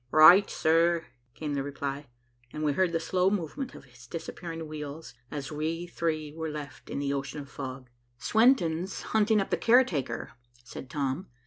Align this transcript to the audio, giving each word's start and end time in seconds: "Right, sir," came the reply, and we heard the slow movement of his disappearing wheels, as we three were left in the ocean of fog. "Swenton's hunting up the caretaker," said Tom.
"Right, 0.09 0.49
sir," 0.49 1.05
came 1.35 1.53
the 1.53 1.61
reply, 1.61 2.07
and 2.51 2.63
we 2.63 2.73
heard 2.73 2.91
the 2.91 2.99
slow 2.99 3.29
movement 3.29 3.75
of 3.75 3.83
his 3.85 4.07
disappearing 4.07 4.67
wheels, 4.67 5.13
as 5.29 5.51
we 5.51 5.85
three 5.85 6.33
were 6.33 6.49
left 6.49 6.89
in 6.89 6.97
the 6.97 7.13
ocean 7.13 7.41
of 7.41 7.51
fog. 7.51 7.87
"Swenton's 8.17 9.03
hunting 9.13 9.39
up 9.39 9.51
the 9.51 9.57
caretaker," 9.57 10.31
said 10.63 10.89
Tom. 10.89 11.27